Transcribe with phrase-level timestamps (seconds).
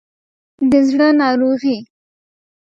[0.71, 1.77] د زړه ناروغي